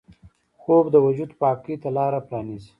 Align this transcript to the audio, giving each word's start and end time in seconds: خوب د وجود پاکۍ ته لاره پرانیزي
خوب 0.59 0.85
د 0.91 0.95
وجود 1.05 1.31
پاکۍ 1.41 1.75
ته 1.81 1.89
لاره 1.95 2.19
پرانیزي 2.27 2.69